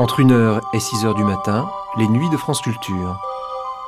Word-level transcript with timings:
Entre 0.00 0.22
1h 0.22 0.62
et 0.72 0.78
6h 0.78 1.14
du 1.14 1.24
matin, 1.24 1.68
les 1.98 2.08
nuits 2.08 2.30
de 2.30 2.38
France 2.38 2.62
Culture. 2.62 3.20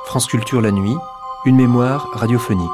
France 0.05 0.27
Culture 0.27 0.61
la 0.61 0.69
nuit, 0.69 0.95
une 1.43 1.55
mémoire 1.55 2.07
radiophonique. 2.13 2.69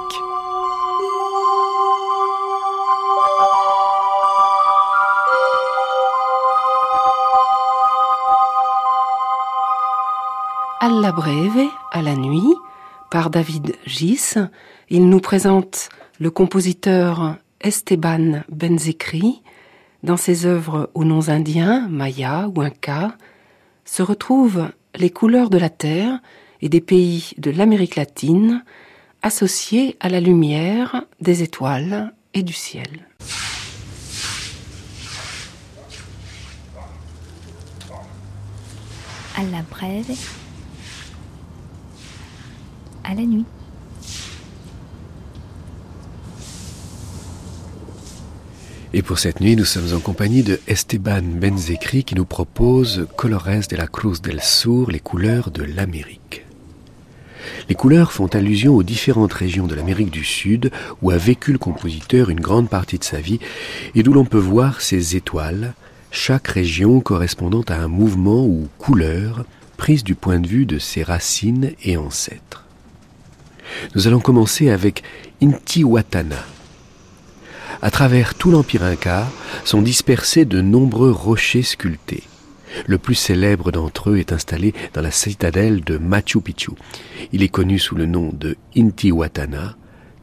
Alla 10.82 11.14
breve, 11.14 11.70
à 11.94 12.02
la 12.02 12.16
nuit, 12.16 12.54
par 13.10 13.30
David 13.30 13.78
Gis. 13.86 14.34
Il 14.90 15.08
nous 15.08 15.22
présente 15.22 15.88
le 16.20 16.30
compositeur 16.30 17.38
Esteban 17.62 18.42
Benzekri 18.50 19.42
dans 20.04 20.18
ses 20.18 20.46
œuvres 20.46 20.90
aux 20.94 21.04
noms 21.04 21.30
indiens, 21.30 21.88
maya 21.90 22.50
ou 22.56 22.62
inca, 22.62 23.16
se 23.86 24.02
retrouvent 24.02 24.70
les 24.96 25.10
couleurs 25.10 25.50
de 25.50 25.58
la 25.58 25.70
terre 25.70 26.20
et 26.62 26.70
des 26.70 26.82
pays 26.82 27.34
de 27.38 27.52
l'Amérique 27.52 27.96
latine 27.96 28.64
associées 29.22 29.98
à 30.00 30.10
la 30.10 30.20
lumière 30.20 31.04
des 31.20 31.44
étoiles 31.44 32.14
et 32.34 32.44
du 32.44 32.54
ciel. 32.54 33.08
À 39.38 39.44
la 39.44 39.62
brève, 39.62 40.18
à 43.04 43.14
la 43.14 43.22
nuit. 43.24 43.46
Et 48.92 49.04
pour 49.04 49.20
cette 49.20 49.40
nuit, 49.40 49.56
nous 49.56 49.66
sommes 49.66 49.94
en 49.96 50.00
compagnie 50.00 50.42
de 50.42 50.60
Esteban 50.68 51.22
Benzekri 51.22 52.04
qui 52.04 52.16
nous 52.16 52.26
propose 52.26 53.08
Colores 53.16 53.68
de 53.70 53.76
la 53.76 53.86
Cruz 53.86 54.20
del 54.20 54.42
Sur, 54.42 54.90
les 54.90 55.00
couleurs 55.00 55.52
de 55.52 55.62
l'Amérique. 55.62 56.44
Les 57.70 57.76
couleurs 57.76 58.12
font 58.12 58.26
allusion 58.28 58.76
aux 58.76 58.82
différentes 58.82 59.34
régions 59.34 59.68
de 59.68 59.76
l'Amérique 59.76 60.10
du 60.10 60.24
Sud 60.24 60.72
où 61.04 61.12
a 61.12 61.18
vécu 61.18 61.52
le 61.52 61.60
compositeur 61.60 62.32
une 62.32 62.40
grande 62.40 62.68
partie 62.68 62.98
de 62.98 63.04
sa 63.04 63.22
vie 63.22 63.40
et 63.94 64.02
d'où 64.02 64.12
l'on 64.12 64.26
peut 64.26 64.40
voir 64.40 64.82
ces 64.82 65.16
étoiles, 65.16 65.76
chaque 66.10 66.48
région 66.48 67.00
correspondant 67.00 67.64
à 67.68 67.76
un 67.76 67.88
mouvement 67.88 68.44
ou 68.44 68.70
couleur 68.80 69.46
prise 69.78 70.04
du 70.04 70.16
point 70.16 70.40
de 70.40 70.48
vue 70.48 70.66
de 70.66 70.80
ses 70.80 71.04
racines 71.04 71.74
et 71.84 71.96
ancêtres. 71.96 72.66
Nous 73.94 74.08
allons 74.08 74.20
commencer 74.20 74.72
avec 74.72 75.04
Intihuatana, 75.44 76.44
à 77.82 77.92
travers 77.92 78.36
tout 78.36 78.52
l'empire 78.52 78.84
inca 78.84 79.28
sont 79.64 79.82
dispersés 79.82 80.46
de 80.46 80.62
nombreux 80.62 81.12
rochers 81.12 81.64
sculptés. 81.64 82.24
Le 82.86 82.98
plus 82.98 83.16
célèbre 83.16 83.72
d'entre 83.72 84.12
eux 84.12 84.18
est 84.18 84.32
installé 84.32 84.74
dans 84.94 85.02
la 85.02 85.12
citadelle 85.12 85.84
de 85.84 85.98
Machu 85.98 86.42
Picchu. 86.42 86.72
Il 87.32 87.42
est 87.44 87.50
connu 87.50 87.80
sous 87.80 87.96
le 87.96 88.06
nom 88.06 88.32
de 88.34 88.58
Intihuatana, 88.78 89.76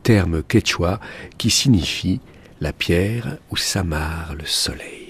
terme 0.03 0.43
quechua 0.43 1.01
qui 1.39 1.51
signifie 1.51 2.21
la 2.61 2.73
pierre 2.73 3.39
où 3.51 3.57
s'amarre 3.57 4.34
le 4.39 4.47
soleil. 4.47 5.06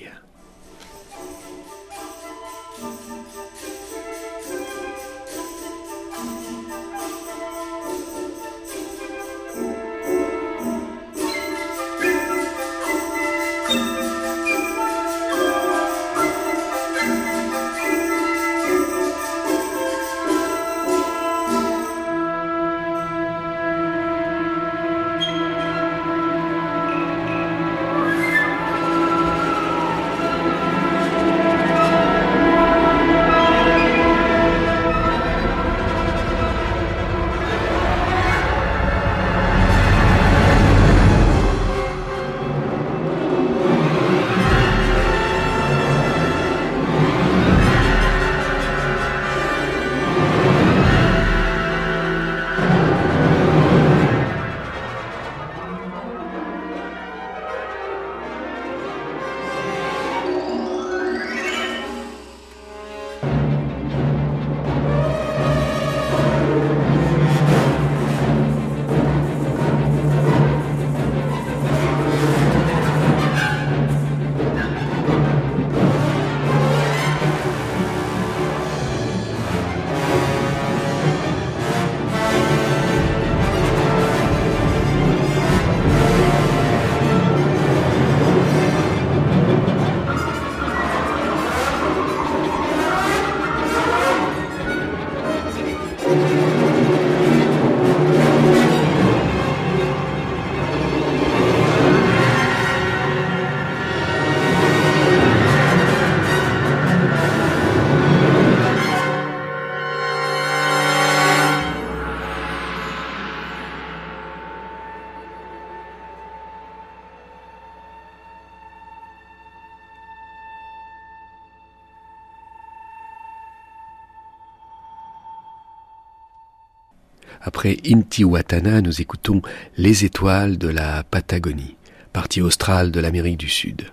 Après 127.41 127.79
Intihuatana, 127.87 128.81
nous 128.81 129.01
écoutons 129.01 129.43
Les 129.77 130.05
étoiles 130.05 130.59
de 130.59 130.69
la 130.69 131.05
Patagonie, 131.05 131.77
partie 132.13 132.41
australe 132.41 132.91
de 132.91 133.01
l'Amérique 133.01 133.39
du 133.39 133.49
Sud. 133.49 133.87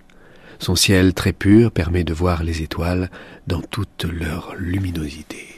Son 0.59 0.75
ciel 0.75 1.13
très 1.13 1.33
pur 1.33 1.71
permet 1.71 2.03
de 2.03 2.13
voir 2.13 2.43
les 2.43 2.61
étoiles 2.61 3.09
dans 3.47 3.61
toute 3.61 4.05
leur 4.05 4.55
luminosité. 4.57 5.52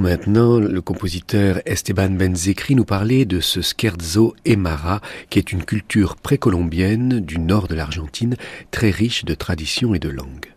Maintenant 0.00 0.58
le 0.58 0.80
compositeur 0.80 1.60
Esteban 1.66 2.10
Benzekri 2.10 2.74
nous 2.74 2.84
parler 2.84 3.24
de 3.24 3.40
ce 3.40 3.60
scherzo 3.60 4.34
Emara, 4.44 5.00
qui 5.30 5.38
est 5.38 5.52
une 5.52 5.64
culture 5.64 6.16
précolombienne 6.16 7.20
du 7.20 7.38
nord 7.38 7.68
de 7.68 7.74
l'Argentine, 7.74 8.36
très 8.70 8.90
riche 8.90 9.24
de 9.24 9.34
traditions 9.34 9.94
et 9.94 9.98
de 9.98 10.08
langues. 10.08 10.52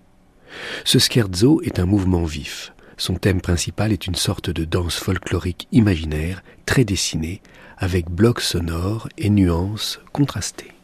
Ce 0.86 0.98
scherzo 0.98 1.62
est 1.62 1.80
un 1.80 1.86
mouvement 1.86 2.26
vif. 2.26 2.74
Son 2.98 3.16
thème 3.16 3.42
principal 3.42 3.92
est 3.92 4.08
une 4.08 4.16
sorte 4.16 4.50
de 4.50 4.66
danse 4.66 4.98
folklorique 4.98 5.68
imaginaire, 5.72 6.44
très 6.66 6.84
dessinée, 6.84 7.42
avec 7.78 8.10
blocs 8.10 8.42
sonores 8.42 9.08
et 9.18 9.30
nuances 9.30 10.00
contrastées. 10.14 10.77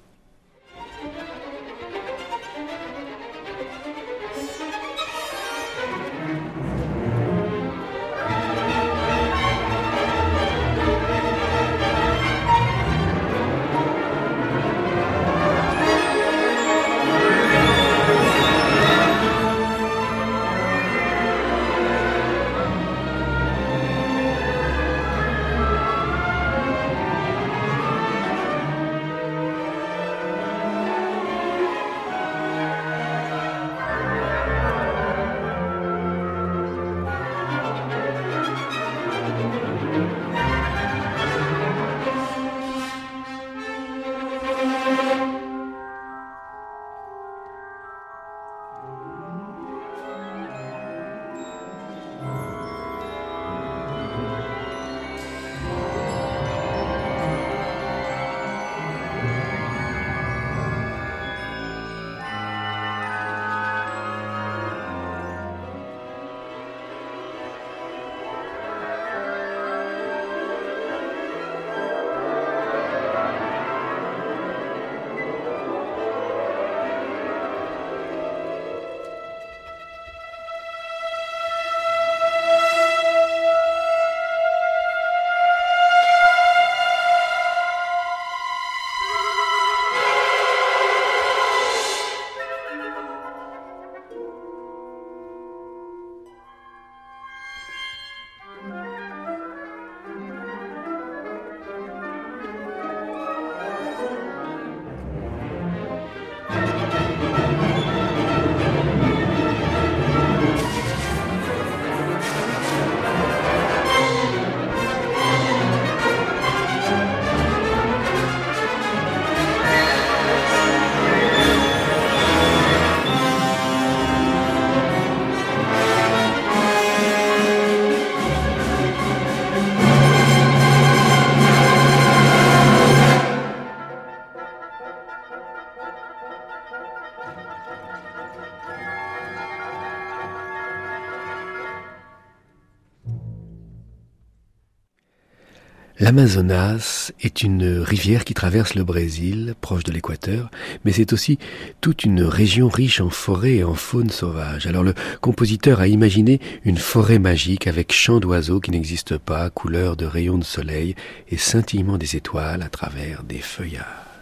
L'Amazonas 146.00 147.12
est 147.22 147.44
une 147.44 147.80
rivière 147.80 148.26
qui 148.26 148.34
traverse 148.34 148.74
le 148.74 148.84
Brésil, 148.84 149.54
proche 149.62 149.84
de 149.84 149.92
l'équateur, 149.92 150.50
mais 150.84 150.92
c'est 150.92 151.14
aussi 151.14 151.38
toute 151.82 152.04
une 152.04 152.24
région 152.24 152.68
riche 152.68 153.00
en 153.00 153.12
forêts 153.12 153.58
et 153.58 153.64
en 153.64 153.76
faune 153.76 154.10
sauvage. 154.10 154.66
Alors 154.66 154.84
le 154.84 154.96
compositeur 155.22 155.82
a 155.82 155.88
imaginé 155.88 156.40
une 156.66 156.80
forêt 156.80 157.20
magique 157.20 157.68
avec 157.68 157.94
chants 157.94 158.20
d'oiseaux 158.20 158.60
qui 158.60 158.72
n'existent 158.72 159.20
pas, 159.24 159.52
couleurs 159.52 159.96
de 159.96 160.06
rayons 160.06 160.40
de 160.40 160.44
soleil 160.44 160.96
et 161.30 161.38
scintillement 161.38 162.00
des 162.00 162.16
étoiles 162.16 162.64
à 162.64 162.70
travers 162.70 163.22
des 163.24 163.40
feuillages. 163.40 164.13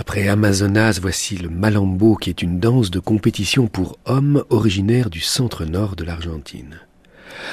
Après 0.00 0.28
Amazonas, 0.28 0.98
voici 0.98 1.36
le 1.36 1.50
malambo 1.50 2.16
qui 2.16 2.30
est 2.30 2.40
une 2.40 2.58
danse 2.58 2.90
de 2.90 3.00
compétition 3.00 3.66
pour 3.66 3.98
hommes 4.06 4.42
originaire 4.48 5.10
du 5.10 5.20
centre-nord 5.20 5.94
de 5.94 6.04
l'Argentine. 6.04 6.80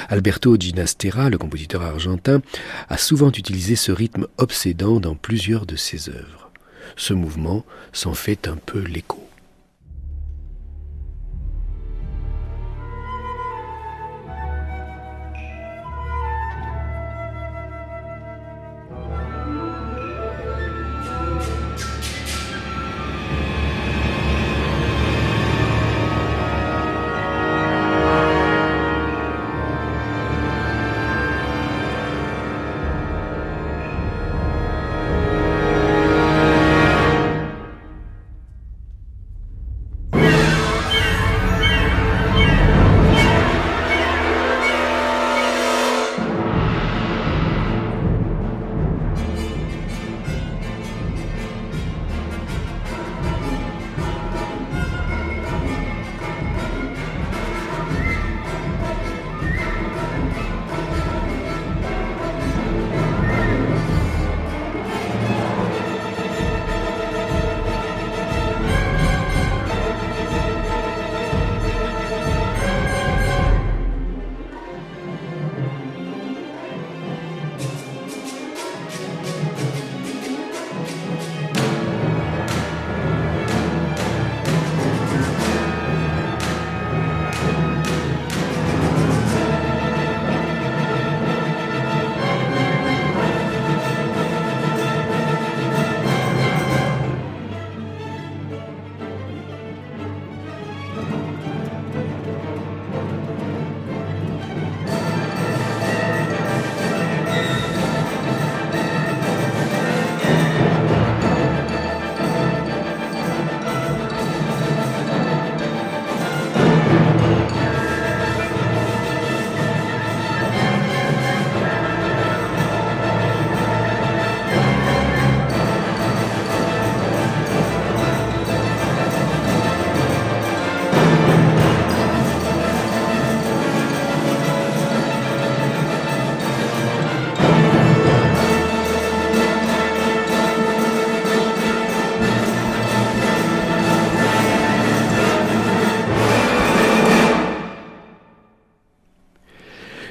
Alberto 0.08 0.56
Ginastera, 0.58 1.28
le 1.28 1.36
compositeur 1.36 1.82
argentin, 1.82 2.40
a 2.88 2.96
souvent 2.96 3.28
utilisé 3.28 3.76
ce 3.76 3.92
rythme 3.92 4.28
obsédant 4.38 4.98
dans 4.98 5.14
plusieurs 5.14 5.66
de 5.66 5.76
ses 5.76 6.08
œuvres. 6.08 6.50
Ce 6.96 7.12
mouvement 7.12 7.66
s'en 7.92 8.14
fait 8.14 8.48
un 8.48 8.56
peu 8.56 8.80
l'écho. 8.80 9.28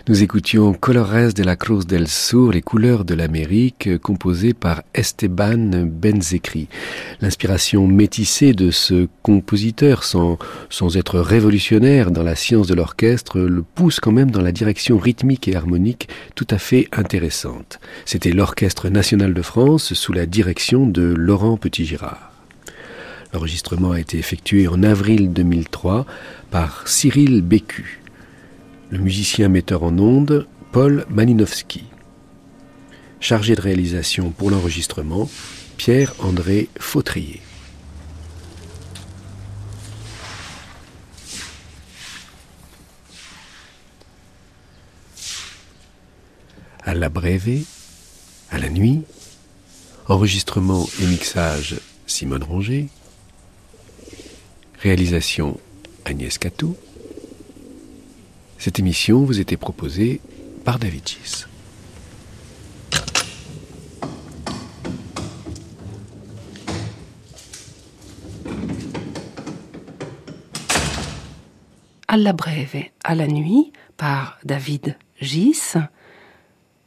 Nous 0.10 0.24
écoutions 0.24 0.74
Colores 0.74 1.34
de 1.34 1.44
la 1.44 1.58
Cruz 1.58 1.86
del 1.86 2.08
Sur, 2.08 2.54
les 2.54 2.62
couleurs 2.62 3.04
de 3.04 3.14
l'Amérique, 3.14 3.98
composé 3.98 4.54
par 4.54 4.84
Esteban 4.94 5.86
Benzekri. 5.86 6.70
L'inspiration 7.20 7.86
métissée 7.88 8.54
de 8.54 8.72
ce 8.72 9.10
compositeur, 9.22 10.06
sans, 10.06 10.38
sans 10.70 10.96
être 10.96 11.20
révolutionnaire 11.20 12.12
dans 12.12 12.24
la 12.24 12.36
science 12.36 12.68
de 12.68 12.74
l'orchestre, 12.74 13.38
le 13.38 13.64
pousse 13.64 14.00
quand 14.00 14.14
même 14.14 14.32
dans 14.32 14.42
la 14.42 14.54
direction 14.54 14.98
rythmique 14.98 15.50
et 15.50 15.58
harmonique 15.58 16.08
tout 16.36 16.48
à 16.52 16.58
fait 16.58 16.88
intéressante. 16.94 17.82
C'était 18.06 18.32
l'Orchestre 18.32 18.88
national 18.88 19.34
de 19.34 19.42
France 19.42 19.94
sous 19.94 20.14
la 20.14 20.26
direction 20.26 20.88
de 20.88 21.04
Laurent 21.04 21.58
Petit-Girard. 21.58 22.32
L'enregistrement 23.34 23.92
a 23.92 24.00
été 24.00 24.18
effectué 24.18 24.70
en 24.70 24.84
avril 24.84 25.34
2003 25.34 26.06
par 26.50 26.88
Cyril 26.88 27.42
Bécu 27.42 28.00
le 28.89 29.00
musicien 29.00 29.50
metteur 29.50 29.84
en 29.84 29.98
ondes 29.98 30.48
Paul 30.72 31.06
Maninowski. 31.10 31.84
Chargé 33.20 33.56
de 33.56 33.62
réalisation 33.62 34.29
pour 34.29 34.51
l'enregistrement, 34.51 35.29
Pierre-André 35.77 36.70
Fautrier. 36.79 37.41
À 46.84 46.94
la 46.94 47.10
brève, 47.10 47.63
à 48.50 48.60
la 48.60 48.70
nuit, 48.70 49.01
enregistrement 50.08 50.88
et 51.01 51.06
mixage 51.06 51.82
Simone 52.06 52.44
Ronger, 52.44 52.88
réalisation 54.79 55.60
Agnès 56.06 56.38
Catou, 56.38 56.77
cette 58.58 58.80
émission 58.80 59.24
vous 59.24 59.40
était 59.40 59.58
proposée 59.58 60.22
par 60.64 60.80
David 60.80 61.08
Gis. 61.08 61.46
la 72.18 72.34
brève, 72.34 72.76
à 73.04 73.16
la 73.16 73.28
nuit, 73.28 73.72
par 73.96 74.40
David 74.44 74.98
Gis, 75.22 75.74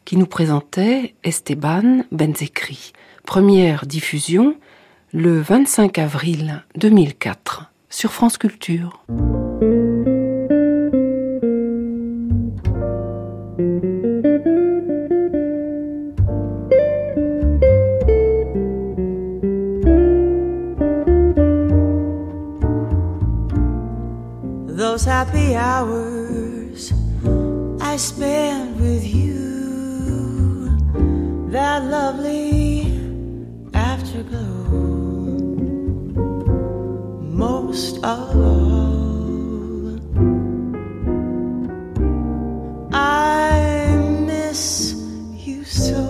qui 0.05 0.17
nous 0.17 0.27
présentait 0.27 1.15
Esteban 1.25 2.05
Benzekri. 2.11 2.93
Première 3.25 3.87
diffusion 3.87 4.57
le 5.13 5.41
25 5.41 5.99
avril 5.99 6.65
2004 6.77 7.71
sur 7.89 8.13
France 8.13 8.39
Culture. 8.39 9.05
Happy 25.21 25.55
hours 25.55 26.95
I 27.83 27.97
spent 27.99 28.79
with 28.79 29.05
you, 29.05 30.79
that 31.51 31.85
lovely 31.85 32.99
afterglow, 33.75 34.65
most 37.45 37.97
of 37.99 38.35
all, 38.35 40.01
I 42.95 43.99
miss 44.25 44.95
you 45.35 45.65
so. 45.65 46.01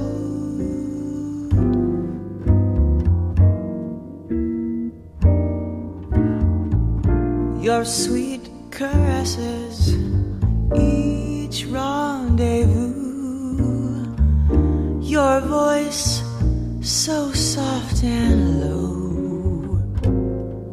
Your 7.60 7.84
sweet 7.84 8.39
caresses 8.80 9.92
each 10.74 11.66
rendezvous. 11.66 12.96
Your 15.02 15.40
voice 15.40 16.22
so 16.80 17.30
soft 17.32 18.02
and 18.02 18.60
low. 18.62 19.82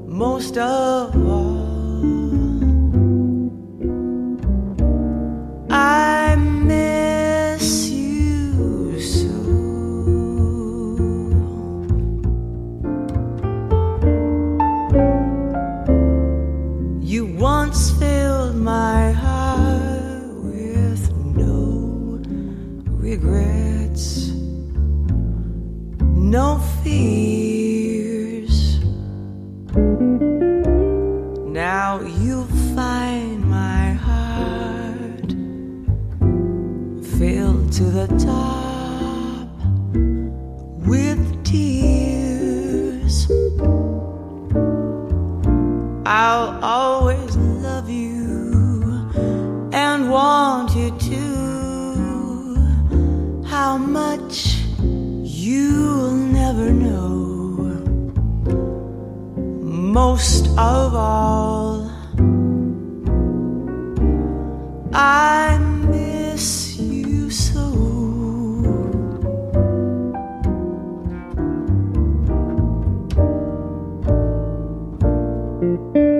Most 0.07 0.57
of 0.57 1.15
all. 1.27 1.36
To 37.77 37.83
the 37.83 38.07
top 38.07 38.36
You 75.77 76.16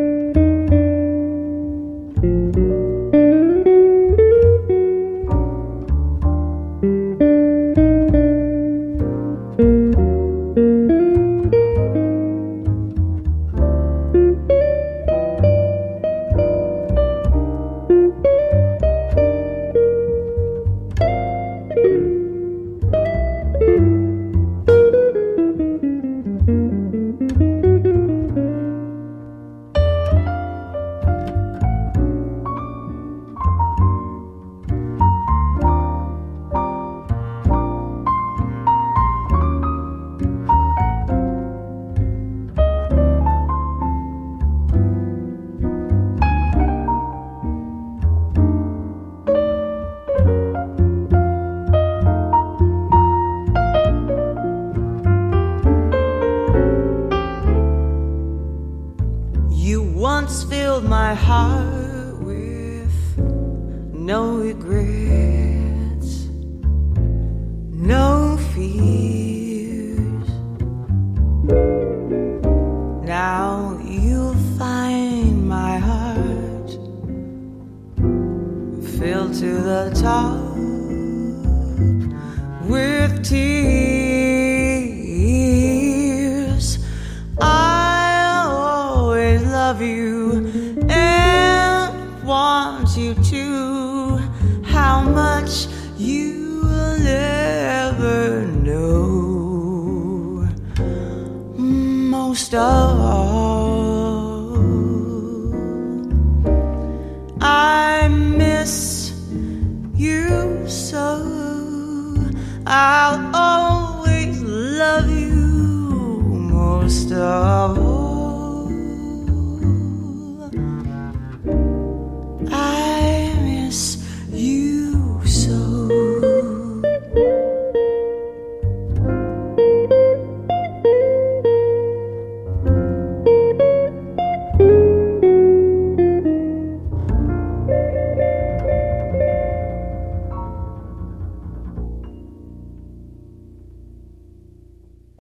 dark. 117.17 117.57